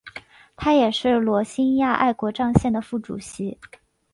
[0.55, 3.59] 他也是罗兴亚爱国障线的副主席。